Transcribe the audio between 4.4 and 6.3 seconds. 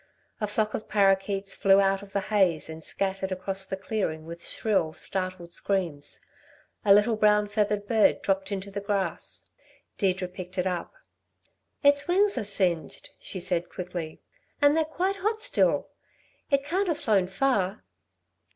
shrill, startled screams.